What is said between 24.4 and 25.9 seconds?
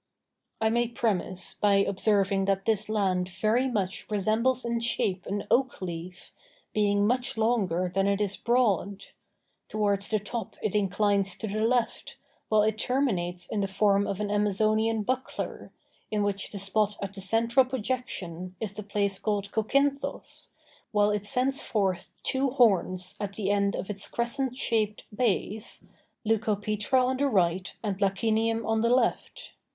shaped bays,